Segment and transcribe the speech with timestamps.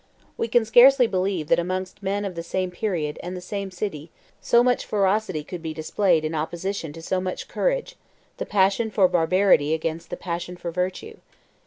[0.35, 4.09] We can scarce believe that amongst men of the same period and the same city
[4.41, 7.97] so much ferocity could be displayed in opposition to so much courage,
[8.37, 11.17] the passion for barbarity against the passion for virtue.